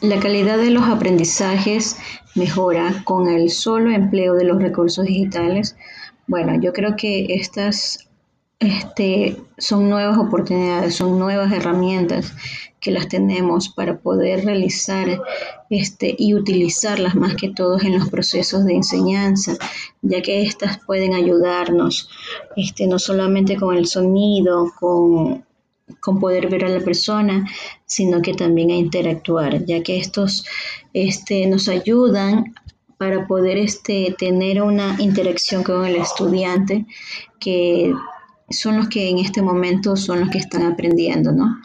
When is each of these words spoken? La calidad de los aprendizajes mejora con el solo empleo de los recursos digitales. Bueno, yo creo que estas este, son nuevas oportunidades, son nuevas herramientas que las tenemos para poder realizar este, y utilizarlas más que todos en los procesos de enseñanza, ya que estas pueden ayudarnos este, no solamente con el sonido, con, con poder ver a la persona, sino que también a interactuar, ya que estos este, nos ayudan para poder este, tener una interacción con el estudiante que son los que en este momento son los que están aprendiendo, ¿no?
La 0.00 0.20
calidad 0.20 0.58
de 0.58 0.70
los 0.70 0.84
aprendizajes 0.84 1.96
mejora 2.34 3.02
con 3.04 3.28
el 3.28 3.50
solo 3.50 3.90
empleo 3.90 4.34
de 4.34 4.44
los 4.44 4.60
recursos 4.60 5.06
digitales. 5.06 5.76
Bueno, 6.26 6.60
yo 6.60 6.72
creo 6.72 6.96
que 6.96 7.34
estas 7.34 8.08
este, 8.58 9.36
son 9.58 9.88
nuevas 9.90 10.18
oportunidades, 10.18 10.94
son 10.94 11.18
nuevas 11.18 11.52
herramientas 11.52 12.32
que 12.80 12.90
las 12.90 13.08
tenemos 13.08 13.70
para 13.70 13.98
poder 13.98 14.44
realizar 14.44 15.22
este, 15.70 16.14
y 16.18 16.34
utilizarlas 16.34 17.14
más 17.14 17.34
que 17.34 17.50
todos 17.50 17.82
en 17.82 17.98
los 17.98 18.10
procesos 18.10 18.64
de 18.66 18.74
enseñanza, 18.74 19.56
ya 20.02 20.20
que 20.22 20.42
estas 20.42 20.78
pueden 20.84 21.14
ayudarnos 21.14 22.10
este, 22.56 22.86
no 22.86 22.98
solamente 22.98 23.56
con 23.56 23.76
el 23.76 23.86
sonido, 23.86 24.70
con, 24.78 25.43
con 26.00 26.18
poder 26.18 26.48
ver 26.48 26.64
a 26.64 26.68
la 26.68 26.80
persona, 26.80 27.46
sino 27.86 28.22
que 28.22 28.34
también 28.34 28.70
a 28.70 28.76
interactuar, 28.76 29.64
ya 29.66 29.82
que 29.82 29.98
estos 29.98 30.44
este, 30.92 31.46
nos 31.46 31.68
ayudan 31.68 32.54
para 32.98 33.26
poder 33.26 33.58
este, 33.58 34.14
tener 34.18 34.62
una 34.62 34.96
interacción 34.98 35.62
con 35.62 35.84
el 35.84 35.96
estudiante 35.96 36.86
que 37.38 37.92
son 38.50 38.76
los 38.76 38.88
que 38.88 39.10
en 39.10 39.18
este 39.18 39.42
momento 39.42 39.96
son 39.96 40.20
los 40.20 40.30
que 40.30 40.38
están 40.38 40.62
aprendiendo, 40.62 41.32
¿no? 41.32 41.60